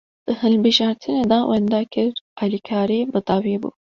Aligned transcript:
Di 0.27 0.33
hilbijartinê 0.43 1.23
de 1.31 1.39
wenda 1.49 1.81
kir, 1.93 2.13
alîkarî 2.43 2.99
bi 3.13 3.19
dawî 3.27 3.55
bû 3.61 3.69